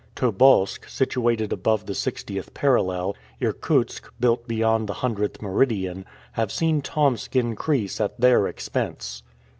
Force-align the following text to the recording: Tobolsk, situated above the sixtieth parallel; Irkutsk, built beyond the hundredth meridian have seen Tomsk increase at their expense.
Tobolsk, 0.15 0.89
situated 0.89 1.53
above 1.53 1.85
the 1.85 1.93
sixtieth 1.93 2.55
parallel; 2.55 3.15
Irkutsk, 3.39 4.11
built 4.19 4.47
beyond 4.47 4.89
the 4.89 4.93
hundredth 5.05 5.43
meridian 5.43 6.05
have 6.31 6.51
seen 6.51 6.81
Tomsk 6.81 7.35
increase 7.35 8.01
at 8.01 8.19
their 8.19 8.47
expense. 8.47 9.21